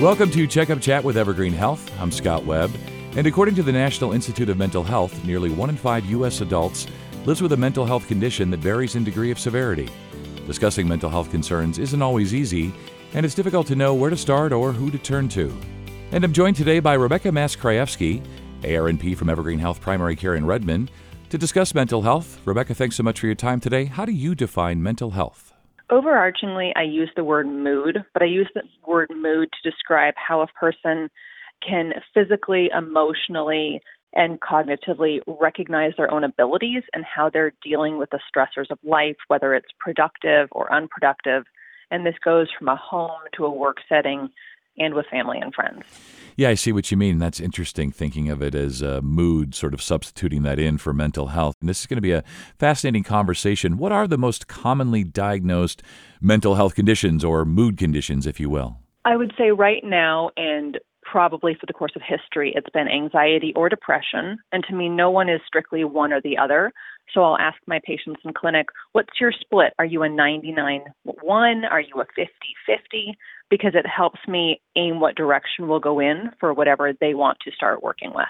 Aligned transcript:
Welcome 0.00 0.30
to 0.32 0.46
Checkup 0.46 0.82
Chat 0.82 1.02
with 1.02 1.16
Evergreen 1.16 1.54
Health. 1.54 1.90
I'm 1.98 2.12
Scott 2.12 2.44
Webb. 2.44 2.70
And 3.16 3.26
according 3.26 3.54
to 3.54 3.62
the 3.62 3.72
National 3.72 4.12
Institute 4.12 4.50
of 4.50 4.58
Mental 4.58 4.82
Health, 4.82 5.24
nearly 5.24 5.48
one 5.48 5.70
in 5.70 5.76
five 5.78 6.04
U.S. 6.04 6.42
adults 6.42 6.86
lives 7.24 7.40
with 7.40 7.52
a 7.52 7.56
mental 7.56 7.86
health 7.86 8.06
condition 8.06 8.50
that 8.50 8.60
varies 8.60 8.94
in 8.94 9.04
degree 9.04 9.30
of 9.30 9.38
severity. 9.38 9.88
Discussing 10.46 10.86
mental 10.86 11.08
health 11.08 11.30
concerns 11.30 11.78
isn't 11.78 12.02
always 12.02 12.34
easy, 12.34 12.74
and 13.14 13.24
it's 13.24 13.34
difficult 13.34 13.66
to 13.68 13.74
know 13.74 13.94
where 13.94 14.10
to 14.10 14.18
start 14.18 14.52
or 14.52 14.70
who 14.70 14.90
to 14.90 14.98
turn 14.98 15.30
to. 15.30 15.50
And 16.12 16.24
I'm 16.24 16.32
joined 16.34 16.56
today 16.56 16.78
by 16.78 16.92
Rebecca 16.92 17.32
Mass-Krajewski, 17.32 18.22
ARNP 18.64 19.16
from 19.16 19.30
Evergreen 19.30 19.58
Health 19.58 19.80
Primary 19.80 20.14
Care 20.14 20.34
in 20.34 20.44
Redmond, 20.44 20.90
to 21.30 21.38
discuss 21.38 21.74
mental 21.74 22.02
health. 22.02 22.38
Rebecca, 22.44 22.74
thanks 22.74 22.96
so 22.96 23.02
much 23.02 23.18
for 23.18 23.26
your 23.26 23.34
time 23.34 23.60
today. 23.60 23.86
How 23.86 24.04
do 24.04 24.12
you 24.12 24.34
define 24.34 24.82
mental 24.82 25.12
health? 25.12 25.55
Overarchingly, 25.90 26.72
I 26.74 26.82
use 26.82 27.10
the 27.14 27.24
word 27.24 27.46
mood, 27.46 28.04
but 28.12 28.22
I 28.22 28.26
use 28.26 28.50
the 28.54 28.62
word 28.86 29.10
mood 29.14 29.48
to 29.52 29.70
describe 29.70 30.14
how 30.16 30.40
a 30.40 30.46
person 30.48 31.08
can 31.66 31.92
physically, 32.12 32.70
emotionally, 32.76 33.80
and 34.12 34.40
cognitively 34.40 35.20
recognize 35.26 35.92
their 35.96 36.10
own 36.10 36.24
abilities 36.24 36.82
and 36.92 37.04
how 37.04 37.30
they're 37.30 37.52
dealing 37.62 37.98
with 37.98 38.10
the 38.10 38.18
stressors 38.18 38.70
of 38.70 38.78
life, 38.82 39.16
whether 39.28 39.54
it's 39.54 39.68
productive 39.78 40.48
or 40.52 40.72
unproductive. 40.72 41.44
And 41.90 42.04
this 42.04 42.16
goes 42.24 42.48
from 42.58 42.68
a 42.68 42.76
home 42.76 43.10
to 43.36 43.44
a 43.44 43.50
work 43.50 43.76
setting 43.88 44.30
and 44.78 44.94
with 44.94 45.06
family 45.06 45.38
and 45.38 45.54
friends. 45.54 45.82
Yeah, 46.36 46.50
I 46.50 46.54
see 46.54 46.70
what 46.70 46.90
you 46.90 46.98
mean. 46.98 47.18
That's 47.18 47.40
interesting 47.40 47.90
thinking 47.90 48.28
of 48.28 48.42
it 48.42 48.54
as 48.54 48.82
a 48.82 49.00
mood, 49.00 49.54
sort 49.54 49.72
of 49.72 49.80
substituting 49.80 50.42
that 50.42 50.58
in 50.58 50.76
for 50.76 50.92
mental 50.92 51.28
health. 51.28 51.54
And 51.60 51.68
this 51.68 51.80
is 51.80 51.86
going 51.86 51.96
to 51.96 52.02
be 52.02 52.12
a 52.12 52.24
fascinating 52.58 53.04
conversation. 53.04 53.78
What 53.78 53.90
are 53.90 54.06
the 54.06 54.18
most 54.18 54.46
commonly 54.46 55.02
diagnosed 55.02 55.82
mental 56.20 56.56
health 56.56 56.74
conditions 56.74 57.24
or 57.24 57.46
mood 57.46 57.78
conditions, 57.78 58.26
if 58.26 58.38
you 58.38 58.50
will? 58.50 58.78
I 59.06 59.16
would 59.16 59.32
say 59.38 59.50
right 59.50 59.82
now, 59.82 60.30
and 60.36 60.78
probably 61.10 61.54
for 61.54 61.66
the 61.66 61.72
course 61.72 61.92
of 61.96 62.02
history, 62.02 62.52
it's 62.56 62.70
been 62.70 62.88
anxiety 62.88 63.52
or 63.54 63.68
depression. 63.68 64.38
And 64.52 64.64
to 64.68 64.74
me, 64.74 64.88
no 64.88 65.10
one 65.10 65.28
is 65.28 65.40
strictly 65.46 65.84
one 65.84 66.12
or 66.12 66.20
the 66.20 66.36
other. 66.36 66.72
So 67.14 67.22
I'll 67.22 67.38
ask 67.38 67.56
my 67.66 67.80
patients 67.84 68.20
in 68.24 68.32
clinic, 68.32 68.66
what's 68.92 69.20
your 69.20 69.32
split? 69.32 69.72
Are 69.78 69.84
you 69.84 70.02
a 70.02 70.08
99 70.08 70.82
1? 71.04 71.64
Are 71.64 71.80
you 71.80 72.00
a 72.00 72.04
50 72.04 72.28
50? 72.66 73.16
Because 73.48 73.72
it 73.74 73.86
helps 73.86 74.18
me 74.26 74.60
aim 74.74 74.98
what 74.98 75.14
direction 75.14 75.68
we'll 75.68 75.80
go 75.80 76.00
in 76.00 76.30
for 76.40 76.52
whatever 76.52 76.92
they 77.00 77.14
want 77.14 77.38
to 77.44 77.52
start 77.52 77.82
working 77.82 78.12
with. 78.12 78.26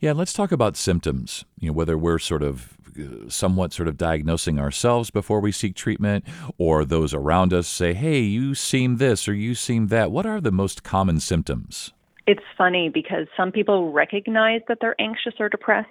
Yeah, 0.00 0.12
let's 0.12 0.32
talk 0.32 0.52
about 0.52 0.76
symptoms. 0.76 1.44
You 1.58 1.68
know, 1.68 1.72
whether 1.74 1.96
we're 1.96 2.18
sort 2.18 2.42
of 2.42 2.76
uh, 2.98 3.28
somewhat 3.28 3.72
sort 3.72 3.88
of 3.88 3.96
diagnosing 3.96 4.58
ourselves 4.58 5.10
before 5.10 5.40
we 5.40 5.52
seek 5.52 5.74
treatment, 5.74 6.24
or 6.58 6.84
those 6.84 7.14
around 7.14 7.52
us 7.52 7.66
say, 7.66 7.94
"Hey, 7.94 8.20
you 8.20 8.54
seem 8.54 8.96
this 8.96 9.28
or 9.28 9.34
you 9.34 9.54
seem 9.54 9.88
that." 9.88 10.10
What 10.10 10.26
are 10.26 10.40
the 10.40 10.52
most 10.52 10.82
common 10.82 11.20
symptoms? 11.20 11.92
It's 12.26 12.44
funny 12.56 12.88
because 12.88 13.26
some 13.36 13.52
people 13.52 13.92
recognize 13.92 14.62
that 14.68 14.78
they're 14.80 15.00
anxious 15.00 15.34
or 15.38 15.48
depressed, 15.48 15.90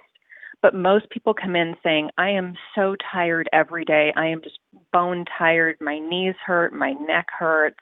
but 0.62 0.74
most 0.74 1.08
people 1.10 1.32
come 1.32 1.54
in 1.54 1.76
saying, 1.82 2.10
I 2.18 2.30
am 2.30 2.54
so 2.74 2.96
tired 3.12 3.48
every 3.52 3.84
day. 3.84 4.12
I 4.16 4.26
am 4.26 4.42
just 4.42 4.58
bone 4.92 5.24
tired. 5.38 5.76
My 5.80 5.98
knees 5.98 6.34
hurt. 6.44 6.72
My 6.72 6.92
neck 6.92 7.26
hurts. 7.38 7.78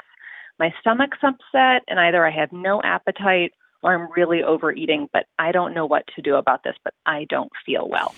My 0.59 0.73
stomach's 0.81 1.19
upset, 1.23 1.83
and 1.89 1.99
either 1.99 2.27
I 2.27 2.31
have 2.31 2.53
no 2.53 2.83
appetite 2.83 3.53
or 3.83 3.95
I'm 3.95 4.11
really 4.13 4.43
overeating, 4.43 5.09
but 5.13 5.27
I 5.39 5.53
don't 5.53 5.75
know 5.75 5.87
what 5.87 6.05
to 6.17 6.23
do 6.23 6.37
about 6.37 6.65
this, 6.65 6.77
but 6.85 6.95
I 7.07 7.27
don't 7.29 7.51
feel 7.67 7.89
well. 7.89 8.15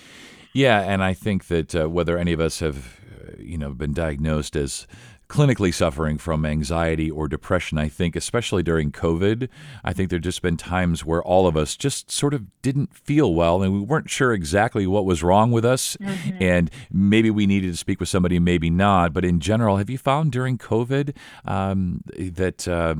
Yeah, 0.53 0.81
and 0.81 1.03
I 1.03 1.13
think 1.13 1.47
that 1.47 1.75
uh, 1.75 1.89
whether 1.89 2.17
any 2.17 2.31
of 2.31 2.39
us 2.39 2.59
have, 2.59 2.99
uh, 3.11 3.31
you 3.39 3.57
know, 3.57 3.73
been 3.73 3.93
diagnosed 3.93 4.55
as 4.55 4.87
clinically 5.27 5.73
suffering 5.73 6.17
from 6.17 6.45
anxiety 6.45 7.09
or 7.09 7.27
depression, 7.27 7.77
I 7.77 7.89
think, 7.89 8.15
especially 8.15 8.63
during 8.63 8.91
COVID, 8.91 9.49
I 9.83 9.93
think 9.93 10.09
there 10.09 10.19
just 10.19 10.41
been 10.41 10.57
times 10.57 11.03
where 11.03 11.23
all 11.23 11.47
of 11.47 11.57
us 11.57 11.75
just 11.75 12.11
sort 12.11 12.33
of 12.33 12.45
didn't 12.61 12.95
feel 12.95 13.33
well 13.33 13.63
and 13.63 13.73
we 13.73 13.79
weren't 13.79 14.09
sure 14.09 14.33
exactly 14.33 14.85
what 14.85 15.05
was 15.05 15.23
wrong 15.23 15.51
with 15.51 15.65
us. 15.65 15.97
Mm-hmm. 15.97 16.43
And 16.43 16.71
maybe 16.91 17.31
we 17.31 17.47
needed 17.47 17.71
to 17.71 17.77
speak 17.77 17.99
with 17.99 18.09
somebody, 18.09 18.39
maybe 18.39 18.69
not. 18.69 19.13
But 19.13 19.25
in 19.25 19.39
general, 19.39 19.77
have 19.77 19.89
you 19.89 19.97
found 19.97 20.31
during 20.31 20.57
COVID 20.57 21.15
um, 21.45 22.01
that. 22.17 22.67
Uh, 22.67 22.95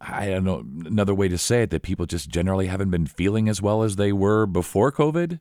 I 0.00 0.26
don't 0.26 0.44
know 0.44 0.64
another 0.86 1.14
way 1.14 1.28
to 1.28 1.36
say 1.36 1.62
it 1.62 1.70
that 1.70 1.82
people 1.82 2.06
just 2.06 2.30
generally 2.30 2.66
haven't 2.66 2.90
been 2.90 3.06
feeling 3.06 3.48
as 3.48 3.60
well 3.60 3.82
as 3.82 3.96
they 3.96 4.12
were 4.12 4.46
before 4.46 4.90
COVID? 4.90 5.40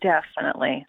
Definitely. 0.00 0.86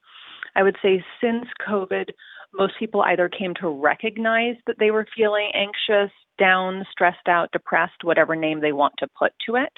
I 0.56 0.64
would 0.64 0.78
say 0.82 1.04
since 1.22 1.46
COVID, 1.68 2.10
most 2.54 2.74
people 2.80 3.02
either 3.02 3.30
came 3.30 3.54
to 3.62 3.70
recognize 3.70 4.56
that 4.68 4.78
they 4.80 4.92
were 4.92 5.08
feeling 5.16 5.52
anxious, 5.54 6.12
down, 6.40 6.86
stressed 6.92 7.28
out, 7.28 7.52
depressed, 7.52 8.04
whatever 8.04 8.36
name 8.36 8.62
they 8.62 8.72
want 8.72 8.94
to 9.00 9.08
put 9.18 9.34
to 9.48 9.56
it, 9.56 9.74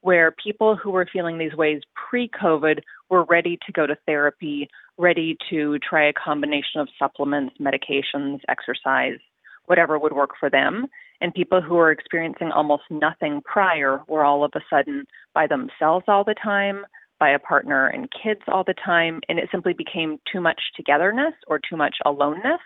where 0.00 0.34
people 0.42 0.76
who 0.76 0.90
were 0.90 1.08
feeling 1.12 1.38
these 1.38 1.54
ways 1.54 1.82
pre 1.94 2.28
COVID 2.28 2.80
were 3.10 3.24
ready 3.24 3.58
to 3.66 3.72
go 3.72 3.86
to 3.86 3.96
therapy, 4.06 4.68
ready 4.98 5.36
to 5.50 5.78
try 5.78 6.08
a 6.08 6.12
combination 6.12 6.80
of 6.80 6.88
supplements, 6.98 7.54
medications, 7.60 8.40
exercise, 8.48 9.18
whatever 9.66 9.98
would 9.98 10.12
work 10.12 10.30
for 10.38 10.50
them. 10.50 10.86
And 11.22 11.32
people 11.32 11.60
who 11.62 11.76
were 11.76 11.92
experiencing 11.92 12.50
almost 12.50 12.82
nothing 12.90 13.42
prior 13.44 14.00
were 14.08 14.24
all 14.24 14.42
of 14.42 14.50
a 14.56 14.60
sudden 14.68 15.06
by 15.32 15.46
themselves 15.46 16.04
all 16.08 16.24
the 16.24 16.34
time, 16.34 16.84
by 17.20 17.30
a 17.30 17.38
partner 17.38 17.86
and 17.86 18.10
kids 18.10 18.40
all 18.48 18.64
the 18.64 18.74
time, 18.74 19.20
and 19.28 19.38
it 19.38 19.48
simply 19.52 19.72
became 19.72 20.18
too 20.30 20.40
much 20.40 20.60
togetherness 20.74 21.34
or 21.46 21.60
too 21.60 21.76
much 21.76 21.98
aloneness, 22.04 22.60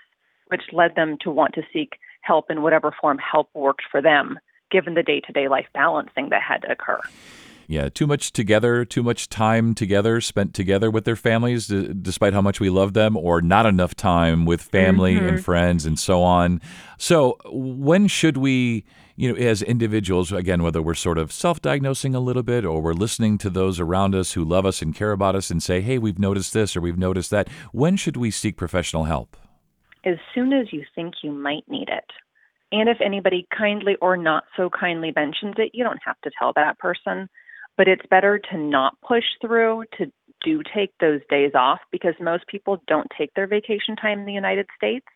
which 0.46 0.62
led 0.72 0.94
them 0.94 1.18
to 1.20 1.30
want 1.30 1.52
to 1.52 1.62
seek 1.70 1.98
help 2.22 2.50
in 2.50 2.62
whatever 2.62 2.94
form 2.98 3.18
help 3.18 3.50
worked 3.52 3.82
for 3.90 4.00
them, 4.00 4.38
given 4.70 4.94
the 4.94 5.02
day 5.02 5.20
to 5.20 5.32
day 5.32 5.48
life 5.48 5.66
balancing 5.74 6.30
that 6.30 6.40
had 6.40 6.62
to 6.62 6.72
occur. 6.72 7.00
Yeah, 7.68 7.88
too 7.88 8.06
much 8.06 8.32
together, 8.32 8.84
too 8.84 9.02
much 9.02 9.28
time 9.28 9.74
together 9.74 10.20
spent 10.20 10.54
together 10.54 10.90
with 10.90 11.04
their 11.04 11.16
families, 11.16 11.66
d- 11.66 11.92
despite 12.00 12.32
how 12.32 12.40
much 12.40 12.60
we 12.60 12.70
love 12.70 12.92
them, 12.92 13.16
or 13.16 13.42
not 13.42 13.66
enough 13.66 13.94
time 13.94 14.44
with 14.44 14.62
family 14.62 15.16
mm-hmm. 15.16 15.26
and 15.26 15.44
friends 15.44 15.84
and 15.84 15.98
so 15.98 16.22
on. 16.22 16.60
So, 16.96 17.38
when 17.50 18.06
should 18.06 18.36
we 18.36 18.84
you 19.16 19.32
know, 19.32 19.38
as 19.38 19.62
individuals, 19.62 20.30
again, 20.30 20.62
whether 20.62 20.82
we're 20.82 20.94
sort 20.94 21.18
of 21.18 21.32
self 21.32 21.60
diagnosing 21.60 22.14
a 22.14 22.20
little 22.20 22.42
bit 22.42 22.64
or 22.64 22.82
we're 22.82 22.92
listening 22.92 23.38
to 23.38 23.50
those 23.50 23.80
around 23.80 24.14
us 24.14 24.32
who 24.32 24.44
love 24.44 24.66
us 24.66 24.82
and 24.82 24.94
care 24.94 25.12
about 25.12 25.34
us 25.34 25.50
and 25.50 25.62
say, 25.62 25.80
hey, 25.80 25.98
we've 25.98 26.18
noticed 26.18 26.52
this 26.52 26.76
or 26.76 26.82
we've 26.82 26.98
noticed 26.98 27.30
that, 27.30 27.48
when 27.72 27.96
should 27.96 28.16
we 28.16 28.30
seek 28.30 28.56
professional 28.56 29.04
help? 29.04 29.36
As 30.04 30.16
soon 30.34 30.52
as 30.52 30.72
you 30.72 30.84
think 30.94 31.14
you 31.22 31.32
might 31.32 31.64
need 31.66 31.88
it. 31.88 32.04
And 32.72 32.88
if 32.88 32.98
anybody 33.00 33.46
kindly 33.56 33.96
or 34.02 34.16
not 34.16 34.44
so 34.56 34.68
kindly 34.68 35.12
mentions 35.16 35.54
it, 35.56 35.70
you 35.72 35.82
don't 35.82 36.00
have 36.04 36.20
to 36.22 36.30
tell 36.38 36.52
that 36.54 36.78
person. 36.78 37.28
But 37.76 37.88
it's 37.88 38.06
better 38.08 38.38
to 38.50 38.56
not 38.56 38.94
push 39.06 39.24
through, 39.40 39.84
to 39.98 40.10
do 40.42 40.62
take 40.74 40.92
those 41.00 41.20
days 41.28 41.52
off 41.54 41.80
because 41.90 42.14
most 42.20 42.46
people 42.46 42.82
don't 42.86 43.08
take 43.16 43.32
their 43.34 43.46
vacation 43.46 43.96
time 43.96 44.20
in 44.20 44.26
the 44.26 44.32
United 44.32 44.66
States 44.76 45.06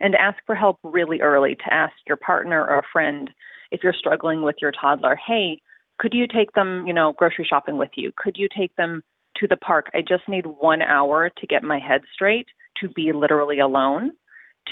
and 0.00 0.14
ask 0.16 0.38
for 0.44 0.54
help 0.54 0.78
really 0.82 1.20
early 1.20 1.54
to 1.54 1.74
ask 1.74 1.92
your 2.06 2.16
partner 2.16 2.60
or 2.60 2.78
a 2.78 2.82
friend 2.92 3.30
if 3.70 3.82
you're 3.82 3.94
struggling 3.94 4.42
with 4.42 4.56
your 4.60 4.72
toddler, 4.72 5.16
hey, 5.26 5.60
could 5.98 6.12
you 6.12 6.26
take 6.26 6.52
them, 6.52 6.86
you 6.86 6.92
know, 6.92 7.12
grocery 7.16 7.46
shopping 7.48 7.78
with 7.78 7.90
you? 7.96 8.12
Could 8.16 8.36
you 8.36 8.48
take 8.54 8.74
them 8.76 9.02
to 9.36 9.46
the 9.46 9.56
park? 9.56 9.86
I 9.94 10.00
just 10.00 10.28
need 10.28 10.44
one 10.46 10.82
hour 10.82 11.30
to 11.30 11.46
get 11.46 11.62
my 11.62 11.78
head 11.78 12.02
straight, 12.12 12.48
to 12.80 12.88
be 12.88 13.12
literally 13.12 13.60
alone, 13.60 14.12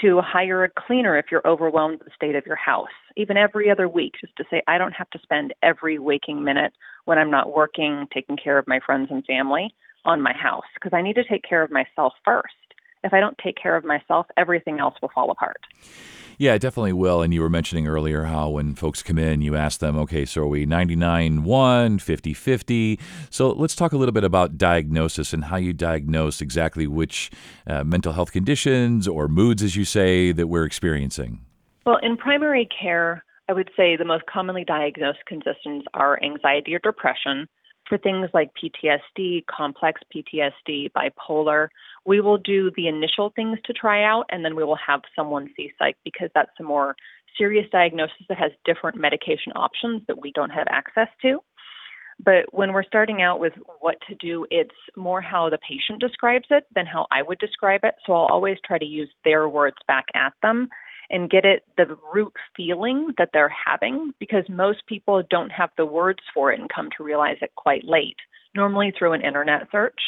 to 0.01 0.21
hire 0.21 0.63
a 0.63 0.69
cleaner 0.69 1.17
if 1.17 1.25
you're 1.31 1.45
overwhelmed 1.45 1.99
with 1.99 2.07
the 2.07 2.15
state 2.15 2.35
of 2.35 2.45
your 2.45 2.55
house, 2.55 2.87
even 3.17 3.37
every 3.37 3.69
other 3.69 3.87
week, 3.87 4.13
just 4.21 4.35
to 4.37 4.45
say, 4.49 4.61
I 4.67 4.77
don't 4.77 4.93
have 4.93 5.09
to 5.11 5.19
spend 5.19 5.53
every 5.61 5.99
waking 5.99 6.43
minute 6.43 6.73
when 7.05 7.17
I'm 7.17 7.31
not 7.31 7.55
working, 7.55 8.07
taking 8.13 8.37
care 8.37 8.57
of 8.57 8.67
my 8.67 8.79
friends 8.85 9.09
and 9.11 9.25
family 9.25 9.73
on 10.05 10.21
my 10.21 10.33
house, 10.33 10.63
because 10.73 10.95
I 10.95 11.01
need 11.01 11.15
to 11.15 11.23
take 11.23 11.43
care 11.43 11.61
of 11.61 11.71
myself 11.71 12.13
first 12.23 12.53
if 13.03 13.13
I 13.13 13.19
don't 13.19 13.37
take 13.37 13.55
care 13.61 13.75
of 13.75 13.83
myself, 13.83 14.27
everything 14.37 14.79
else 14.79 14.95
will 15.01 15.11
fall 15.13 15.31
apart. 15.31 15.61
Yeah, 16.37 16.55
it 16.55 16.59
definitely 16.59 16.93
will. 16.93 17.21
And 17.21 17.31
you 17.33 17.41
were 17.41 17.51
mentioning 17.51 17.87
earlier 17.87 18.23
how 18.23 18.49
when 18.49 18.73
folks 18.73 19.03
come 19.03 19.19
in, 19.19 19.41
you 19.41 19.55
ask 19.55 19.79
them, 19.79 19.95
okay, 19.97 20.25
so 20.25 20.41
are 20.41 20.47
we 20.47 20.65
99 20.65 21.43
1, 21.43 21.99
50 21.99 22.33
50? 22.33 22.99
So 23.29 23.51
let's 23.51 23.75
talk 23.75 23.91
a 23.91 23.97
little 23.97 24.11
bit 24.11 24.23
about 24.23 24.57
diagnosis 24.57 25.33
and 25.33 25.45
how 25.45 25.57
you 25.57 25.71
diagnose 25.71 26.41
exactly 26.41 26.87
which 26.87 27.29
uh, 27.67 27.83
mental 27.83 28.13
health 28.13 28.31
conditions 28.31 29.07
or 29.07 29.27
moods, 29.27 29.61
as 29.61 29.75
you 29.75 29.85
say, 29.85 30.31
that 30.31 30.47
we're 30.47 30.65
experiencing. 30.65 31.41
Well, 31.85 31.99
in 32.01 32.17
primary 32.17 32.67
care, 32.67 33.23
I 33.47 33.53
would 33.53 33.69
say 33.77 33.95
the 33.95 34.05
most 34.05 34.25
commonly 34.25 34.63
diagnosed 34.63 35.25
conditions 35.27 35.83
are 35.93 36.19
anxiety 36.23 36.73
or 36.73 36.79
depression. 36.79 37.47
For 37.87 37.97
things 37.97 38.29
like 38.33 38.51
PTSD, 38.53 39.45
complex 39.47 40.01
PTSD, 40.15 40.91
bipolar, 40.91 41.67
we 42.05 42.21
will 42.21 42.37
do 42.37 42.71
the 42.75 42.87
initial 42.87 43.31
things 43.35 43.59
to 43.65 43.73
try 43.73 44.03
out 44.03 44.25
and 44.29 44.45
then 44.45 44.55
we 44.55 44.63
will 44.63 44.77
have 44.77 45.01
someone 45.15 45.49
see 45.57 45.71
psych 45.77 45.97
because 46.05 46.29
that's 46.33 46.51
a 46.59 46.63
more 46.63 46.95
serious 47.37 47.65
diagnosis 47.71 48.25
that 48.29 48.37
has 48.37 48.51
different 48.65 48.97
medication 48.97 49.51
options 49.55 50.01
that 50.07 50.21
we 50.21 50.31
don't 50.31 50.51
have 50.51 50.67
access 50.69 51.07
to. 51.21 51.39
But 52.23 52.53
when 52.53 52.71
we're 52.71 52.83
starting 52.83 53.21
out 53.21 53.39
with 53.39 53.53
what 53.79 53.97
to 54.07 54.15
do, 54.15 54.45
it's 54.51 54.75
more 54.95 55.21
how 55.21 55.49
the 55.49 55.57
patient 55.57 55.99
describes 55.99 56.45
it 56.51 56.65
than 56.75 56.85
how 56.85 57.07
I 57.11 57.23
would 57.23 57.39
describe 57.39 57.81
it. 57.83 57.95
So 58.05 58.13
I'll 58.13 58.27
always 58.27 58.57
try 58.65 58.77
to 58.77 58.85
use 58.85 59.09
their 59.25 59.49
words 59.49 59.77
back 59.87 60.05
at 60.13 60.33
them 60.41 60.69
and 61.11 61.29
get 61.29 61.45
it 61.45 61.63
the 61.77 61.97
root 62.13 62.33
feeling 62.55 63.13
that 63.17 63.29
they're 63.33 63.53
having 63.65 64.13
because 64.19 64.43
most 64.49 64.85
people 64.87 65.21
don't 65.29 65.51
have 65.51 65.69
the 65.77 65.85
words 65.85 66.19
for 66.33 66.51
it 66.51 66.59
and 66.59 66.69
come 66.69 66.89
to 66.97 67.03
realize 67.03 67.37
it 67.41 67.51
quite 67.55 67.83
late, 67.83 68.17
normally 68.55 68.93
through 68.97 69.13
an 69.13 69.21
internet 69.21 69.67
search, 69.71 69.99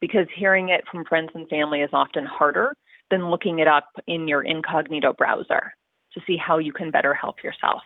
because 0.00 0.26
hearing 0.34 0.68
it 0.68 0.84
from 0.90 1.04
friends 1.04 1.30
and 1.34 1.48
family 1.48 1.80
is 1.80 1.90
often 1.92 2.24
harder 2.24 2.74
than 3.10 3.30
looking 3.30 3.58
it 3.58 3.68
up 3.68 3.88
in 4.06 4.28
your 4.28 4.42
incognito 4.42 5.12
browser 5.12 5.74
to 6.12 6.20
see 6.26 6.36
how 6.36 6.58
you 6.58 6.72
can 6.72 6.90
better 6.90 7.12
help 7.12 7.42
yourself. 7.42 7.82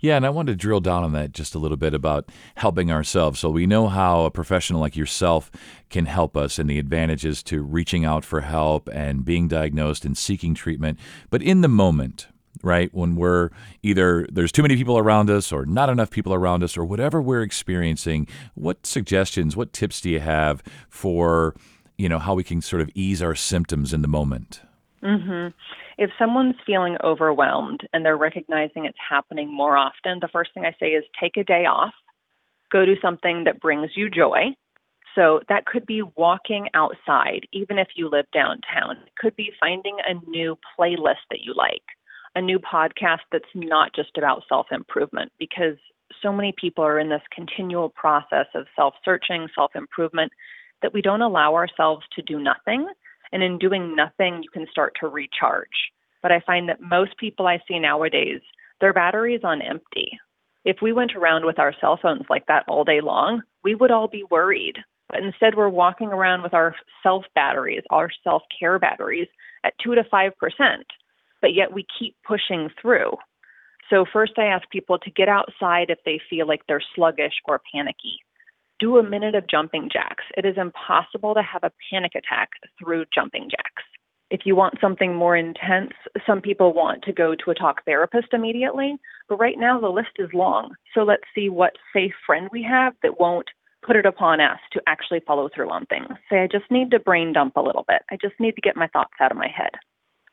Yeah, 0.00 0.16
and 0.16 0.24
I 0.24 0.30
wanted 0.30 0.52
to 0.52 0.56
drill 0.56 0.80
down 0.80 1.02
on 1.02 1.12
that 1.12 1.32
just 1.32 1.54
a 1.54 1.58
little 1.58 1.76
bit 1.76 1.92
about 1.92 2.28
helping 2.54 2.90
ourselves. 2.90 3.40
So 3.40 3.50
we 3.50 3.66
know 3.66 3.88
how 3.88 4.24
a 4.24 4.30
professional 4.30 4.80
like 4.80 4.96
yourself 4.96 5.50
can 5.90 6.06
help 6.06 6.36
us 6.36 6.58
and 6.58 6.70
the 6.70 6.78
advantages 6.78 7.42
to 7.44 7.62
reaching 7.62 8.04
out 8.04 8.24
for 8.24 8.42
help 8.42 8.88
and 8.92 9.24
being 9.24 9.48
diagnosed 9.48 10.04
and 10.04 10.16
seeking 10.16 10.54
treatment. 10.54 10.98
But 11.30 11.42
in 11.42 11.62
the 11.62 11.68
moment, 11.68 12.28
right, 12.62 12.94
when 12.94 13.16
we're 13.16 13.50
either 13.82 14.28
there's 14.30 14.52
too 14.52 14.62
many 14.62 14.76
people 14.76 14.98
around 14.98 15.30
us 15.30 15.50
or 15.50 15.66
not 15.66 15.90
enough 15.90 16.10
people 16.10 16.32
around 16.32 16.62
us 16.62 16.76
or 16.76 16.84
whatever 16.84 17.20
we're 17.20 17.42
experiencing, 17.42 18.28
what 18.54 18.86
suggestions, 18.86 19.56
what 19.56 19.72
tips 19.72 20.00
do 20.00 20.10
you 20.10 20.20
have 20.20 20.62
for, 20.88 21.56
you 21.96 22.08
know, 22.08 22.20
how 22.20 22.34
we 22.34 22.44
can 22.44 22.60
sort 22.60 22.82
of 22.82 22.90
ease 22.94 23.20
our 23.20 23.34
symptoms 23.34 23.92
in 23.92 24.02
the 24.02 24.08
moment? 24.08 24.60
Mhm 25.02 25.52
if 25.98 26.10
someone's 26.16 26.54
feeling 26.64 26.96
overwhelmed 27.02 27.80
and 27.92 28.04
they're 28.04 28.16
recognizing 28.16 28.86
it's 28.86 28.96
happening 29.06 29.52
more 29.52 29.76
often, 29.76 30.20
the 30.20 30.28
first 30.28 30.54
thing 30.54 30.64
I 30.64 30.74
say 30.80 30.90
is 30.90 31.04
take 31.20 31.36
a 31.36 31.44
day 31.44 31.66
off, 31.66 31.92
go 32.70 32.86
do 32.86 32.94
something 33.02 33.44
that 33.44 33.60
brings 33.60 33.90
you 33.96 34.08
joy. 34.08 34.54
So 35.16 35.40
that 35.48 35.66
could 35.66 35.84
be 35.84 36.02
walking 36.16 36.68
outside, 36.74 37.48
even 37.52 37.78
if 37.78 37.88
you 37.96 38.08
live 38.08 38.26
downtown. 38.32 38.98
It 39.04 39.12
could 39.18 39.34
be 39.34 39.50
finding 39.58 39.96
a 40.06 40.14
new 40.30 40.56
playlist 40.78 41.26
that 41.30 41.40
you 41.40 41.54
like, 41.54 41.82
a 42.36 42.40
new 42.40 42.60
podcast 42.60 43.26
that's 43.32 43.44
not 43.54 43.92
just 43.96 44.16
about 44.16 44.44
self 44.48 44.68
improvement, 44.70 45.32
because 45.40 45.76
so 46.22 46.32
many 46.32 46.54
people 46.56 46.84
are 46.84 47.00
in 47.00 47.08
this 47.08 47.22
continual 47.34 47.88
process 47.88 48.46
of 48.54 48.66
self 48.76 48.94
searching, 49.04 49.48
self 49.56 49.74
improvement, 49.74 50.30
that 50.82 50.94
we 50.94 51.02
don't 51.02 51.22
allow 51.22 51.54
ourselves 51.56 52.04
to 52.14 52.22
do 52.22 52.38
nothing 52.38 52.86
and 53.32 53.42
in 53.42 53.58
doing 53.58 53.94
nothing, 53.94 54.42
you 54.42 54.50
can 54.50 54.66
start 54.70 54.94
to 55.00 55.08
recharge. 55.08 55.92
But 56.22 56.32
I 56.32 56.40
find 56.40 56.68
that 56.68 56.80
most 56.80 57.16
people 57.18 57.46
I 57.46 57.60
see 57.68 57.78
nowadays, 57.78 58.40
their 58.80 58.92
battery 58.92 59.34
is 59.34 59.44
on 59.44 59.62
empty. 59.62 60.18
If 60.64 60.78
we 60.82 60.92
went 60.92 61.14
around 61.14 61.44
with 61.44 61.58
our 61.58 61.74
cell 61.80 61.98
phones 62.00 62.26
like 62.28 62.46
that 62.46 62.64
all 62.68 62.84
day 62.84 63.00
long, 63.00 63.42
we 63.62 63.74
would 63.74 63.90
all 63.90 64.08
be 64.08 64.24
worried. 64.30 64.76
But 65.08 65.22
instead, 65.22 65.54
we're 65.54 65.68
walking 65.68 66.08
around 66.08 66.42
with 66.42 66.52
our 66.52 66.74
self 67.02 67.24
batteries, 67.34 67.82
our 67.90 68.10
self 68.22 68.42
care 68.58 68.78
batteries 68.78 69.28
at 69.64 69.74
2 69.82 69.94
to 69.94 70.04
5%, 70.04 70.32
but 71.40 71.54
yet 71.54 71.72
we 71.72 71.86
keep 71.98 72.14
pushing 72.26 72.68
through. 72.80 73.16
So, 73.90 74.04
first, 74.12 74.32
I 74.36 74.44
ask 74.44 74.68
people 74.68 74.98
to 74.98 75.10
get 75.10 75.28
outside 75.28 75.88
if 75.88 75.98
they 76.04 76.20
feel 76.28 76.46
like 76.46 76.60
they're 76.68 76.82
sluggish 76.94 77.32
or 77.46 77.60
panicky 77.72 78.20
do 78.78 78.98
a 78.98 79.02
minute 79.02 79.34
of 79.34 79.48
jumping 79.48 79.88
jacks. 79.92 80.24
It 80.36 80.44
is 80.44 80.56
impossible 80.56 81.34
to 81.34 81.42
have 81.42 81.64
a 81.64 81.72
panic 81.90 82.12
attack 82.14 82.50
through 82.78 83.06
jumping 83.14 83.48
jacks. 83.50 83.82
If 84.30 84.40
you 84.44 84.54
want 84.54 84.78
something 84.80 85.14
more 85.14 85.36
intense, 85.36 85.92
some 86.26 86.42
people 86.42 86.74
want 86.74 87.02
to 87.04 87.12
go 87.12 87.34
to 87.34 87.50
a 87.50 87.54
talk 87.54 87.84
therapist 87.84 88.28
immediately, 88.32 88.96
but 89.28 89.40
right 89.40 89.58
now 89.58 89.80
the 89.80 89.88
list 89.88 90.18
is 90.18 90.28
long. 90.34 90.74
So 90.94 91.02
let's 91.02 91.24
see 91.34 91.48
what 91.48 91.76
safe 91.94 92.12
friend 92.26 92.48
we 92.52 92.62
have 92.62 92.92
that 93.02 93.18
won't 93.18 93.48
put 93.86 93.96
it 93.96 94.04
upon 94.04 94.40
us 94.40 94.58
to 94.72 94.82
actually 94.86 95.20
follow 95.26 95.48
through 95.54 95.70
on 95.70 95.86
things. 95.86 96.08
Say, 96.30 96.40
I 96.40 96.46
just 96.46 96.70
need 96.70 96.90
to 96.90 96.98
brain 96.98 97.32
dump 97.32 97.56
a 97.56 97.62
little 97.62 97.84
bit. 97.88 98.02
I 98.10 98.18
just 98.20 98.38
need 98.38 98.54
to 98.56 98.60
get 98.60 98.76
my 98.76 98.88
thoughts 98.88 99.14
out 99.20 99.30
of 99.30 99.38
my 99.38 99.48
head. 99.48 99.70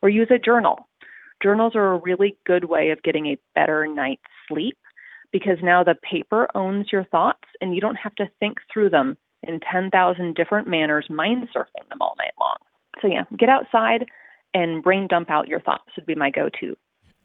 Or 0.02 0.10
use 0.10 0.28
a 0.30 0.40
journal. 0.40 0.90
Journals 1.42 1.76
are 1.76 1.94
a 1.94 2.00
really 2.00 2.38
good 2.46 2.66
way 2.66 2.90
of 2.90 3.04
getting 3.04 3.28
a 3.28 3.38
better 3.54 3.88
night's 3.88 4.22
sleep 4.48 4.78
because 5.36 5.58
now 5.62 5.84
the 5.84 5.96
paper 5.96 6.48
owns 6.56 6.94
your 6.94 7.04
thoughts 7.04 7.44
and 7.60 7.76
you 7.76 7.82
don't 7.82 7.98
have 7.98 8.16
to 8.16 8.24
think 8.40 8.58
through 8.72 8.90
them 8.90 9.18
in 9.44 9.60
10,000 9.70 10.34
different 10.34 10.66
manners, 10.66 11.08
mind 11.10 11.50
surfing 11.54 11.90
them 11.90 11.98
all 12.00 12.16
night 12.18 12.32
long. 12.40 12.56
So, 13.02 13.10
yeah, 13.10 13.26
get 13.38 13.50
outside 13.50 14.06
and 14.54 14.82
brain 14.82 15.08
dump 15.10 15.30
out 15.30 15.50
your 15.50 15.60
thoughts 15.60 15.90
would 15.98 16.06
be 16.06 16.16
my 16.16 16.32
go 16.32 16.48
to. 16.62 16.78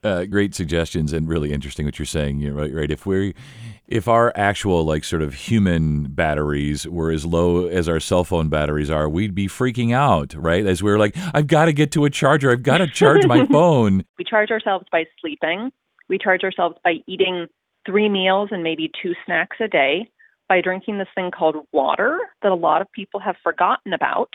Uh, 0.02 0.24
great 0.24 0.56
suggestions 0.56 1.12
and 1.12 1.28
really 1.28 1.52
interesting 1.52 1.86
what 1.86 2.00
you're 2.00 2.06
saying. 2.06 2.40
You 2.40 2.50
know, 2.50 2.56
right, 2.56 2.74
right. 2.74 2.90
If 2.90 3.06
we, 3.06 3.32
if 3.86 4.08
our 4.08 4.32
actual 4.34 4.82
like 4.82 5.04
sort 5.04 5.22
of 5.22 5.34
human 5.34 6.08
batteries 6.10 6.88
were 6.88 7.12
as 7.12 7.24
low 7.24 7.66
as 7.66 7.88
our 7.88 8.00
cell 8.00 8.24
phone 8.24 8.48
batteries 8.48 8.90
are, 8.90 9.08
we'd 9.08 9.36
be 9.36 9.46
freaking 9.46 9.94
out, 9.94 10.34
right? 10.34 10.66
As 10.66 10.82
we 10.82 10.90
we're 10.90 10.98
like, 10.98 11.16
I've 11.32 11.46
got 11.46 11.66
to 11.66 11.72
get 11.72 11.92
to 11.92 12.06
a 12.06 12.10
charger. 12.10 12.50
I've 12.50 12.64
got 12.64 12.78
to 12.78 12.88
charge 12.88 13.24
my 13.24 13.46
phone. 13.52 14.04
We 14.18 14.24
charge 14.24 14.50
ourselves 14.50 14.86
by 14.90 15.04
sleeping. 15.20 15.70
We 16.08 16.18
charge 16.18 16.42
ourselves 16.42 16.74
by 16.82 16.94
eating 17.06 17.46
three 17.86 18.08
meals 18.08 18.48
and 18.52 18.62
maybe 18.62 18.90
two 19.02 19.14
snacks 19.24 19.56
a 19.60 19.68
day 19.68 20.10
by 20.48 20.60
drinking 20.60 20.98
this 20.98 21.08
thing 21.14 21.30
called 21.30 21.56
water 21.72 22.18
that 22.42 22.52
a 22.52 22.54
lot 22.54 22.82
of 22.82 22.90
people 22.92 23.20
have 23.20 23.36
forgotten 23.42 23.92
about 23.92 24.30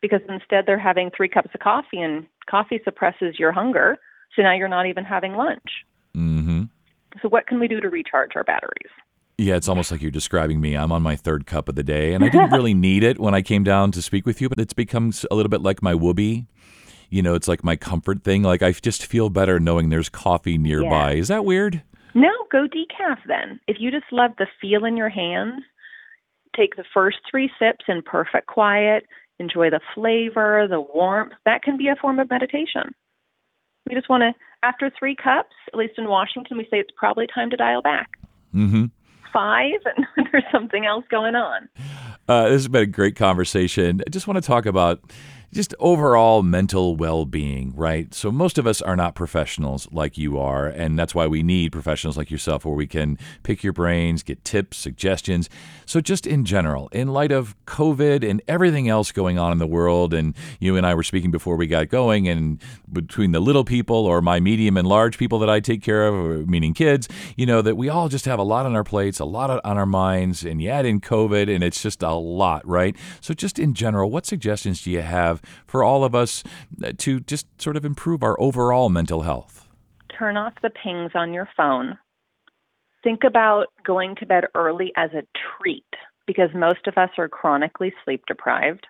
because 0.00 0.20
instead 0.28 0.64
they're 0.66 0.78
having 0.78 1.10
three 1.16 1.28
cups 1.28 1.50
of 1.54 1.60
coffee 1.60 2.00
and 2.00 2.26
coffee 2.48 2.80
suppresses 2.84 3.38
your 3.38 3.52
hunger. 3.52 3.96
So 4.36 4.42
now 4.42 4.54
you're 4.54 4.68
not 4.68 4.86
even 4.86 5.04
having 5.04 5.34
lunch. 5.34 5.84
Mm-hmm. 6.16 6.64
So, 7.22 7.28
what 7.28 7.46
can 7.46 7.58
we 7.58 7.68
do 7.68 7.80
to 7.80 7.88
recharge 7.88 8.32
our 8.36 8.44
batteries? 8.44 8.90
Yeah, 9.38 9.54
it's 9.54 9.68
almost 9.68 9.90
like 9.90 10.02
you're 10.02 10.10
describing 10.10 10.60
me. 10.60 10.76
I'm 10.76 10.92
on 10.92 11.02
my 11.02 11.16
third 11.16 11.46
cup 11.46 11.68
of 11.68 11.76
the 11.76 11.84
day, 11.84 12.12
and 12.12 12.24
I 12.24 12.28
didn't 12.28 12.50
really 12.52 12.74
need 12.74 13.02
it 13.02 13.18
when 13.18 13.34
I 13.34 13.42
came 13.42 13.64
down 13.64 13.92
to 13.92 14.02
speak 14.02 14.26
with 14.26 14.40
you, 14.40 14.48
but 14.48 14.58
it's 14.58 14.72
become 14.72 15.12
a 15.30 15.34
little 15.34 15.48
bit 15.48 15.62
like 15.62 15.82
my 15.82 15.94
woobie. 15.94 16.46
You 17.08 17.22
know, 17.22 17.34
it's 17.34 17.48
like 17.48 17.64
my 17.64 17.76
comfort 17.76 18.22
thing. 18.22 18.42
Like 18.42 18.62
I 18.62 18.72
just 18.72 19.06
feel 19.06 19.30
better 19.30 19.58
knowing 19.58 19.88
there's 19.88 20.08
coffee 20.08 20.58
nearby. 20.58 21.12
Yeah. 21.12 21.20
Is 21.20 21.28
that 21.28 21.44
weird? 21.44 21.82
No, 22.14 22.30
go 22.50 22.66
decaf 22.66 23.18
then. 23.26 23.60
If 23.68 23.76
you 23.80 23.90
just 23.90 24.12
love 24.12 24.32
the 24.38 24.46
feel 24.60 24.84
in 24.84 24.96
your 24.96 25.08
hands, 25.08 25.62
take 26.56 26.76
the 26.76 26.84
first 26.92 27.18
three 27.30 27.50
sips 27.58 27.84
in 27.88 28.02
perfect 28.02 28.46
quiet, 28.46 29.06
enjoy 29.38 29.70
the 29.70 29.80
flavor, 29.94 30.66
the 30.68 30.80
warmth. 30.80 31.32
That 31.44 31.62
can 31.62 31.76
be 31.76 31.88
a 31.88 31.96
form 31.96 32.18
of 32.18 32.30
meditation. 32.30 32.94
We 33.88 33.94
just 33.94 34.08
want 34.08 34.22
to, 34.22 34.32
after 34.62 34.90
three 34.98 35.14
cups, 35.14 35.54
at 35.72 35.78
least 35.78 35.94
in 35.98 36.08
Washington, 36.08 36.58
we 36.58 36.64
say 36.64 36.78
it's 36.78 36.90
probably 36.96 37.26
time 37.32 37.50
to 37.50 37.56
dial 37.56 37.82
back. 37.82 38.10
Mm-hmm. 38.54 38.86
Five, 39.32 39.80
and 40.16 40.28
there's 40.32 40.44
something 40.50 40.86
else 40.86 41.04
going 41.10 41.34
on. 41.34 41.68
Uh, 42.28 42.44
this 42.44 42.52
has 42.62 42.68
been 42.68 42.82
a 42.82 42.86
great 42.86 43.16
conversation. 43.16 44.02
I 44.06 44.10
just 44.10 44.26
want 44.26 44.42
to 44.42 44.46
talk 44.46 44.66
about 44.66 45.00
just 45.52 45.74
overall 45.78 46.42
mental 46.42 46.96
well 46.96 47.24
being, 47.24 47.74
right? 47.74 48.12
So, 48.12 48.30
most 48.30 48.58
of 48.58 48.66
us 48.66 48.82
are 48.82 48.96
not 48.96 49.14
professionals 49.14 49.88
like 49.90 50.18
you 50.18 50.38
are, 50.38 50.66
and 50.66 50.98
that's 50.98 51.14
why 51.14 51.26
we 51.26 51.42
need 51.42 51.72
professionals 51.72 52.16
like 52.16 52.30
yourself 52.30 52.64
where 52.64 52.74
we 52.74 52.86
can 52.86 53.18
pick 53.42 53.64
your 53.64 53.72
brains, 53.72 54.22
get 54.22 54.44
tips, 54.44 54.76
suggestions. 54.76 55.48
So, 55.86 56.00
just 56.00 56.26
in 56.26 56.44
general, 56.44 56.88
in 56.92 57.08
light 57.08 57.32
of 57.32 57.56
COVID 57.66 58.28
and 58.28 58.42
everything 58.46 58.88
else 58.88 59.10
going 59.10 59.38
on 59.38 59.52
in 59.52 59.58
the 59.58 59.66
world, 59.66 60.12
and 60.12 60.34
you 60.60 60.76
and 60.76 60.86
I 60.86 60.94
were 60.94 61.02
speaking 61.02 61.30
before 61.30 61.56
we 61.56 61.66
got 61.66 61.88
going, 61.88 62.28
and 62.28 62.60
between 62.92 63.32
the 63.32 63.40
little 63.40 63.64
people 63.64 64.06
or 64.06 64.20
my 64.20 64.40
medium 64.40 64.76
and 64.76 64.86
large 64.86 65.16
people 65.16 65.38
that 65.38 65.50
I 65.50 65.60
take 65.60 65.82
care 65.82 66.08
of, 66.08 66.48
meaning 66.48 66.74
kids, 66.74 67.08
you 67.36 67.46
know, 67.46 67.62
that 67.62 67.76
we 67.76 67.88
all 67.88 68.08
just 68.08 68.26
have 68.26 68.38
a 68.38 68.42
lot 68.42 68.66
on 68.66 68.76
our 68.76 68.84
plates, 68.84 69.18
a 69.18 69.24
lot 69.24 69.48
on 69.64 69.78
our 69.78 69.86
minds, 69.86 70.44
and 70.44 70.60
you 70.60 70.68
add 70.68 70.84
in 70.84 71.00
COVID, 71.00 71.52
and 71.52 71.64
it's 71.64 71.82
just 71.82 72.02
a 72.02 72.12
lot, 72.12 72.66
right? 72.66 72.94
So, 73.22 73.32
just 73.32 73.58
in 73.58 73.72
general, 73.72 74.10
what 74.10 74.26
suggestions 74.26 74.82
do 74.82 74.90
you 74.90 75.00
have? 75.00 75.37
For 75.66 75.82
all 75.82 76.04
of 76.04 76.14
us 76.14 76.44
uh, 76.82 76.92
to 76.98 77.20
just 77.20 77.46
sort 77.60 77.76
of 77.76 77.84
improve 77.84 78.22
our 78.22 78.40
overall 78.40 78.88
mental 78.88 79.22
health? 79.22 79.68
Turn 80.18 80.36
off 80.36 80.54
the 80.62 80.70
pings 80.70 81.12
on 81.14 81.32
your 81.32 81.48
phone. 81.56 81.98
Think 83.04 83.24
about 83.24 83.66
going 83.86 84.16
to 84.16 84.26
bed 84.26 84.44
early 84.54 84.92
as 84.96 85.10
a 85.12 85.22
treat 85.60 85.84
because 86.26 86.50
most 86.54 86.86
of 86.86 86.98
us 86.98 87.10
are 87.18 87.28
chronically 87.28 87.92
sleep 88.04 88.22
deprived. 88.26 88.86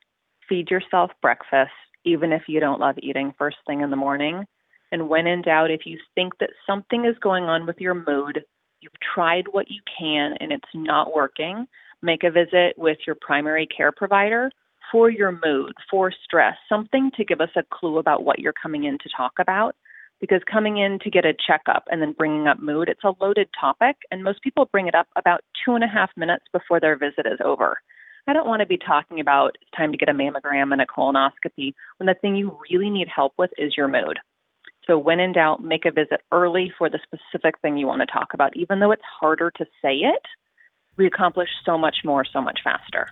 Feed 0.48 0.70
yourself 0.70 1.10
breakfast, 1.20 1.72
even 2.04 2.32
if 2.32 2.42
you 2.48 2.60
don't 2.60 2.80
love 2.80 2.96
eating 3.02 3.34
first 3.38 3.58
thing 3.66 3.80
in 3.82 3.90
the 3.90 3.96
morning. 3.96 4.44
And 4.90 5.08
when 5.08 5.26
in 5.26 5.42
doubt, 5.42 5.70
if 5.70 5.82
you 5.84 5.98
think 6.14 6.38
that 6.40 6.50
something 6.66 7.04
is 7.04 7.16
going 7.20 7.44
on 7.44 7.66
with 7.66 7.78
your 7.78 7.94
mood, 7.94 8.44
you've 8.80 8.92
tried 9.14 9.44
what 9.50 9.70
you 9.70 9.80
can 9.98 10.34
and 10.40 10.52
it's 10.52 10.64
not 10.74 11.14
working, 11.14 11.66
make 12.02 12.24
a 12.24 12.30
visit 12.30 12.74
with 12.76 12.98
your 13.06 13.16
primary 13.20 13.66
care 13.66 13.92
provider 13.92 14.50
for 14.90 15.10
your 15.10 15.32
mood, 15.44 15.72
for 15.90 16.12
stress, 16.24 16.56
something 16.68 17.10
to 17.16 17.24
give 17.24 17.40
us 17.40 17.50
a 17.56 17.62
clue 17.72 17.98
about 17.98 18.24
what 18.24 18.38
you're 18.38 18.52
coming 18.52 18.84
in 18.84 18.98
to 18.98 19.08
talk 19.16 19.32
about. 19.38 19.74
Because 20.20 20.40
coming 20.50 20.78
in 20.78 20.98
to 21.04 21.10
get 21.10 21.24
a 21.24 21.32
checkup 21.46 21.84
and 21.90 22.02
then 22.02 22.12
bringing 22.12 22.48
up 22.48 22.60
mood, 22.60 22.88
it's 22.88 23.04
a 23.04 23.14
loaded 23.20 23.48
topic, 23.58 23.96
and 24.10 24.24
most 24.24 24.42
people 24.42 24.68
bring 24.72 24.88
it 24.88 24.94
up 24.94 25.06
about 25.16 25.42
two 25.64 25.74
and 25.74 25.84
a 25.84 25.88
half 25.88 26.10
minutes 26.16 26.44
before 26.52 26.80
their 26.80 26.98
visit 26.98 27.24
is 27.24 27.38
over. 27.44 27.78
I 28.26 28.34
don't 28.34 28.46
want 28.46 28.60
to 28.60 28.66
be 28.66 28.76
talking 28.76 29.20
about 29.20 29.56
it's 29.60 29.70
time 29.76 29.90
to 29.90 29.96
get 29.96 30.10
a 30.10 30.12
mammogram 30.12 30.72
and 30.72 30.82
a 30.82 30.86
colonoscopy 30.86 31.72
when 31.96 32.06
the 32.06 32.14
thing 32.20 32.36
you 32.36 32.58
really 32.70 32.90
need 32.90 33.08
help 33.08 33.32
with 33.38 33.50
is 33.56 33.74
your 33.76 33.88
mood. 33.88 34.18
So, 34.86 34.98
when 34.98 35.18
in 35.18 35.32
doubt, 35.32 35.62
make 35.62 35.86
a 35.86 35.90
visit 35.90 36.20
early 36.30 36.72
for 36.76 36.90
the 36.90 36.98
specific 37.02 37.58
thing 37.60 37.78
you 37.78 37.86
want 37.86 38.00
to 38.00 38.06
talk 38.06 38.34
about. 38.34 38.56
Even 38.56 38.80
though 38.80 38.90
it's 38.90 39.02
harder 39.20 39.50
to 39.52 39.64
say 39.80 39.94
it, 39.94 40.22
we 40.98 41.06
accomplish 41.06 41.48
so 41.64 41.78
much 41.78 41.98
more 42.04 42.24
so 42.24 42.42
much 42.42 42.60
faster. 42.62 43.08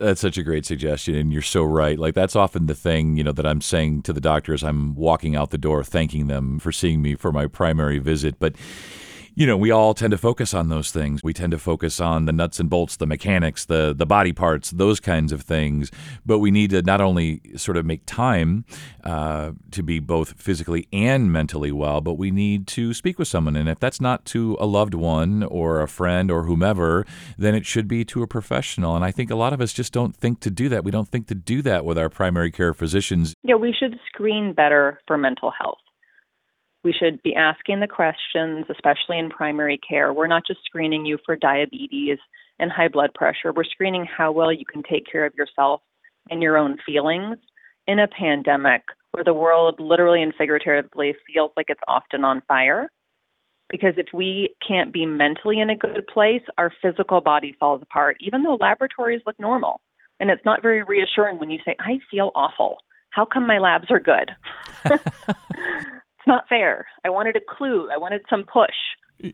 That's 0.00 0.20
such 0.20 0.36
a 0.36 0.42
great 0.42 0.66
suggestion, 0.66 1.14
and 1.14 1.32
you're 1.32 1.42
so 1.42 1.62
right. 1.62 1.98
Like 1.98 2.14
that's 2.14 2.34
often 2.34 2.66
the 2.66 2.74
thing, 2.74 3.16
you 3.16 3.22
know, 3.22 3.32
that 3.32 3.46
I'm 3.46 3.60
saying 3.60 4.02
to 4.02 4.12
the 4.12 4.20
doctors. 4.20 4.64
I'm 4.64 4.96
walking 4.96 5.36
out 5.36 5.50
the 5.50 5.58
door, 5.58 5.84
thanking 5.84 6.26
them 6.26 6.58
for 6.58 6.72
seeing 6.72 7.02
me 7.02 7.14
for 7.14 7.30
my 7.30 7.46
primary 7.46 7.98
visit, 7.98 8.38
but 8.40 8.56
you 9.36 9.46
know, 9.46 9.56
we 9.56 9.70
all 9.70 9.92
tend 9.92 10.12
to 10.12 10.18
focus 10.18 10.54
on 10.54 10.70
those 10.70 10.90
things. 10.90 11.22
We 11.22 11.34
tend 11.34 11.50
to 11.50 11.58
focus 11.58 12.00
on 12.00 12.24
the 12.24 12.32
nuts 12.32 12.58
and 12.58 12.70
bolts, 12.70 12.96
the 12.96 13.06
mechanics, 13.06 13.66
the 13.66 13.94
the 13.94 14.06
body 14.06 14.32
parts, 14.32 14.70
those 14.70 14.98
kinds 14.98 15.30
of 15.30 15.42
things. 15.42 15.90
But 16.24 16.38
we 16.38 16.50
need 16.50 16.70
to 16.70 16.80
not 16.80 17.02
only 17.02 17.42
sort 17.54 17.76
of 17.76 17.84
make 17.84 18.06
time 18.06 18.64
uh, 19.04 19.52
to 19.72 19.82
be 19.82 19.98
both 19.98 20.40
physically 20.40 20.88
and 20.90 21.30
mentally 21.30 21.70
well, 21.70 22.00
but 22.00 22.14
we 22.14 22.30
need 22.30 22.66
to 22.68 22.94
speak 22.94 23.18
with 23.18 23.28
someone. 23.28 23.56
And 23.56 23.68
if 23.68 23.78
that's 23.78 24.00
not 24.00 24.24
to 24.26 24.56
a 24.58 24.64
loved 24.64 24.94
one 24.94 25.42
or 25.42 25.82
a 25.82 25.88
friend 25.88 26.30
or 26.30 26.44
whomever, 26.44 27.04
then 27.36 27.54
it 27.54 27.66
should 27.66 27.86
be 27.86 28.06
to 28.06 28.22
a 28.22 28.26
professional. 28.26 28.96
And 28.96 29.04
I 29.04 29.10
think 29.10 29.30
a 29.30 29.36
lot 29.36 29.52
of 29.52 29.60
us 29.60 29.74
just 29.74 29.92
don't 29.92 30.16
think 30.16 30.40
to 30.40 30.50
do 30.50 30.70
that. 30.70 30.82
We 30.82 30.90
don't 30.90 31.08
think 31.08 31.26
to 31.26 31.34
do 31.34 31.60
that 31.60 31.84
with 31.84 31.98
our 31.98 32.08
primary 32.08 32.50
care 32.50 32.72
physicians. 32.72 33.34
Yeah, 33.42 33.56
we 33.56 33.74
should 33.78 34.00
screen 34.06 34.54
better 34.54 34.98
for 35.06 35.18
mental 35.18 35.52
health. 35.60 35.78
We 36.84 36.92
should 36.92 37.22
be 37.22 37.34
asking 37.34 37.80
the 37.80 37.88
questions, 37.88 38.66
especially 38.70 39.18
in 39.18 39.30
primary 39.30 39.78
care. 39.78 40.12
We're 40.12 40.28
not 40.28 40.46
just 40.46 40.60
screening 40.64 41.04
you 41.04 41.18
for 41.26 41.34
diabetes 41.34 42.18
and 42.58 42.70
high 42.70 42.88
blood 42.88 43.12
pressure, 43.14 43.52
we're 43.52 43.64
screening 43.64 44.06
how 44.06 44.32
well 44.32 44.52
you 44.52 44.64
can 44.64 44.82
take 44.82 45.04
care 45.10 45.26
of 45.26 45.34
yourself 45.34 45.82
and 46.30 46.42
your 46.42 46.56
own 46.56 46.78
feelings 46.86 47.36
in 47.86 47.98
a 47.98 48.08
pandemic 48.08 48.82
where 49.12 49.24
the 49.24 49.34
world 49.34 49.78
literally 49.78 50.22
and 50.22 50.34
figuratively 50.36 51.14
feels 51.26 51.52
like 51.56 51.66
it's 51.68 51.80
often 51.88 52.24
on 52.24 52.42
fire. 52.48 52.90
Because 53.68 53.94
if 53.96 54.06
we 54.14 54.54
can't 54.66 54.92
be 54.92 55.06
mentally 55.06 55.60
in 55.60 55.70
a 55.70 55.76
good 55.76 56.06
place, 56.12 56.42
our 56.56 56.72
physical 56.80 57.20
body 57.20 57.56
falls 57.58 57.82
apart, 57.82 58.16
even 58.20 58.42
though 58.42 58.56
laboratories 58.60 59.22
look 59.26 59.38
normal. 59.40 59.80
And 60.20 60.30
it's 60.30 60.44
not 60.44 60.62
very 60.62 60.82
reassuring 60.82 61.38
when 61.38 61.50
you 61.50 61.58
say, 61.64 61.74
I 61.80 61.98
feel 62.10 62.30
awful. 62.34 62.78
How 63.10 63.24
come 63.24 63.46
my 63.46 63.58
labs 63.58 63.90
are 63.90 64.00
good? 64.00 64.30
not 66.26 66.48
fair. 66.48 66.86
I 67.04 67.10
wanted 67.10 67.36
a 67.36 67.40
clue. 67.40 67.88
I 67.92 67.98
wanted 67.98 68.22
some 68.28 68.44
push. 68.44 68.74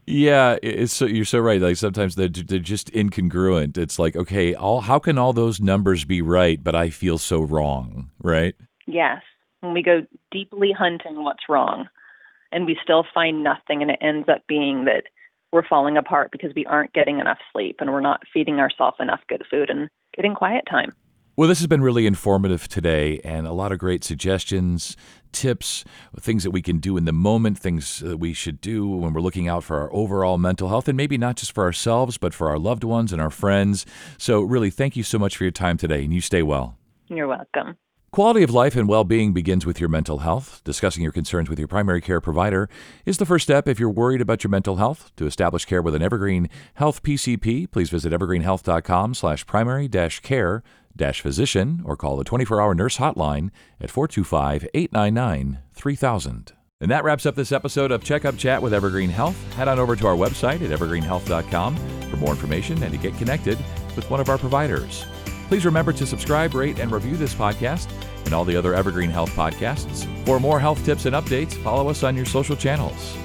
Yeah, 0.07 0.59
it's 0.63 0.93
so, 0.93 1.07
you're 1.07 1.25
so 1.25 1.41
right. 1.41 1.61
Like 1.61 1.77
sometimes 1.77 2.15
they're, 2.15 2.29
they're 2.29 2.59
just 2.59 2.93
incongruent. 2.93 3.77
It's 3.77 3.99
like, 3.99 4.15
okay, 4.15 4.55
all 4.55 4.81
how 4.81 4.99
can 4.99 5.19
all 5.19 5.33
those 5.33 5.61
numbers 5.61 6.05
be 6.05 6.23
right, 6.23 6.63
but 6.63 6.75
I 6.75 6.91
feel 6.91 7.19
so 7.19 7.41
wrong, 7.41 8.11
right? 8.23 8.55
Yes. 8.87 9.23
When 9.61 9.75
we 9.75 9.83
go 9.83 10.07
deeply 10.31 10.73
hunting 10.73 11.25
what's 11.25 11.49
wrong, 11.49 11.89
and 12.53 12.67
we 12.67 12.79
still 12.83 13.05
find 13.15 13.43
nothing, 13.43 13.81
and 13.81 13.91
it 13.91 13.99
ends 14.01 14.29
up 14.29 14.47
being 14.47 14.85
that 14.85 15.05
we're 15.53 15.67
falling 15.67 15.97
apart 15.97 16.31
because 16.33 16.53
we 16.55 16.67
aren't 16.67 16.93
getting 16.93 17.21
enough 17.21 17.39
sleep 17.53 17.77
and 17.81 17.93
we're 17.93 18.01
not 18.01 18.23
feeding 18.33 18.59
ourselves 18.59 18.97
enough 19.01 19.21
good 19.29 19.45
food 19.51 19.69
and 19.69 19.89
getting 20.15 20.35
quiet 20.35 20.65
time. 20.69 20.93
Well, 21.35 21.49
this 21.49 21.61
has 21.61 21.67
been 21.67 21.81
really 21.81 22.07
informative 22.07 22.69
today 22.69 23.19
and 23.25 23.47
a 23.47 23.55
lot 23.55 23.73
of 23.73 23.79
great 23.79 24.05
suggestions, 24.05 24.99
tips, 25.33 25.83
things 26.21 26.43
that 26.45 26.51
we 26.51 26.61
can 26.61 26.77
do 26.77 26.99
in 26.99 27.07
the 27.07 27.13
moment, 27.13 27.59
things 27.59 28.01
that 28.01 28.19
we 28.19 28.35
should 28.35 28.61
do 28.61 28.87
when 28.87 29.15
we're 29.15 29.23
looking 29.23 29.49
out 29.49 29.65
for 29.65 29.81
our 29.81 29.91
overall 29.95 30.37
mental 30.37 30.69
health 30.69 30.89
and 30.89 30.97
maybe 30.97 31.17
not 31.17 31.37
just 31.37 31.53
for 31.53 31.65
ourselves, 31.65 32.19
but 32.19 32.35
for 32.35 32.51
our 32.51 32.59
loved 32.59 32.85
ones 32.85 33.15
and 33.15 33.23
our 33.23 33.31
friends. 33.31 33.87
So, 34.19 34.43
really, 34.43 34.69
thank 34.69 34.95
you 34.95 35.03
so 35.03 35.19
much 35.19 35.39
for 35.39 35.45
your 35.45 35.53
time 35.53 35.79
today 35.79 36.05
and 36.05 36.13
you 36.13 36.21
stay 36.21 36.43
well. 36.43 36.77
You're 37.09 37.29
welcome. 37.29 37.79
Quality 38.11 38.43
of 38.43 38.51
life 38.51 38.77
and 38.77 38.87
well 38.87 39.05
being 39.05 39.33
begins 39.33 39.65
with 39.65 39.81
your 39.81 39.89
mental 39.89 40.19
health. 40.19 40.61
Discussing 40.65 41.03
your 41.03 41.13
concerns 41.13 41.49
with 41.49 41.59
your 41.59 41.67
primary 41.67 42.03
care 42.03 42.21
provider 42.21 42.69
is 43.07 43.17
the 43.17 43.25
first 43.25 43.45
step 43.45 43.67
if 43.67 43.81
you're 43.81 43.89
worried 43.89 44.21
about 44.21 44.45
your 44.45 44.51
mental 44.51 44.77
health. 44.77 45.11
To 45.17 45.25
establish 45.25 45.65
care 45.65 45.81
with 45.81 45.95
an 45.95 46.03
Evergreen 46.03 46.51
Health 46.75 47.03
PCP, 47.03 47.71
please 47.71 47.89
visit 47.89 48.13
evergreenhealth.com 48.13 49.15
slash 49.15 49.47
primary 49.47 49.89
care 49.89 50.63
physician 51.21 51.83
or 51.85 51.97
call 51.97 52.17
the 52.17 52.25
24 52.25 52.61
hour 52.61 52.75
nurse 52.75 52.99
hotline 52.99 53.51
at 53.81 53.91
425 53.91 54.69
899 54.75 55.59
3000. 55.75 56.53
And 56.81 56.91
that 56.91 57.05
wraps 57.05 57.27
up 57.27 57.37
this 57.37 57.53
episode 57.53 57.93
of 57.93 58.03
Checkup 58.03 58.37
Chat 58.37 58.61
with 58.61 58.75
Evergreen 58.75 59.11
Health. 59.11 59.37
Head 59.55 59.69
on 59.69 59.79
over 59.79 59.95
to 59.95 60.07
our 60.07 60.17
website 60.17 60.63
at 60.63 60.77
evergreenhealth.com 60.77 61.77
for 62.11 62.17
more 62.17 62.31
information 62.31 62.83
and 62.83 62.93
to 62.93 62.99
get 62.99 63.17
connected 63.19 63.57
with 63.95 64.11
one 64.11 64.19
of 64.19 64.29
our 64.29 64.39
providers. 64.39 65.05
Please 65.47 65.65
remember 65.65 65.93
to 65.93 66.07
subscribe, 66.07 66.55
rate, 66.55 66.81
and 66.81 66.91
review 66.91 67.17
this 67.17 67.35
podcast 67.35 67.89
and 68.25 68.35
all 68.35 68.45
the 68.45 68.57
other 68.57 68.75
Evergreen 68.75 69.11
Health 69.11 69.31
podcasts. 69.31 70.07
For 70.27 70.41
more 70.41 70.59
health 70.59 70.85
tips 70.85 71.07
and 71.07 71.15
updates, 71.15 71.53
follow 71.63 71.89
us 71.89 72.03
on 72.03 72.17
your 72.17 72.27
social 72.27 72.57
channels. 72.57 73.17